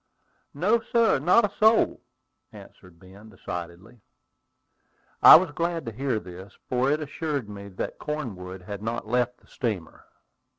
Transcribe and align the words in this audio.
"No, 0.55 0.79
sir, 0.79 1.19
not 1.19 1.45
a 1.45 1.55
soul," 1.59 2.01
answered 2.51 2.97
Ben, 2.97 3.29
decidedly. 3.29 4.01
I 5.21 5.35
was 5.35 5.51
glad 5.51 5.85
to 5.85 5.91
hear 5.91 6.19
this, 6.19 6.57
for 6.67 6.89
it 6.89 7.01
assured 7.01 7.47
me 7.47 7.67
that 7.67 7.99
Cornwood 7.99 8.63
had 8.63 8.81
not 8.81 9.05
left 9.05 9.37
the 9.41 9.45
steamer. 9.45 10.05